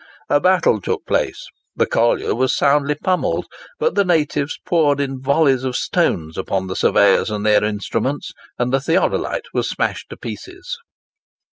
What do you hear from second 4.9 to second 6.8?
in volleys of stones upon the